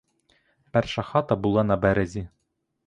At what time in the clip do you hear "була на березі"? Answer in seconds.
1.35-2.27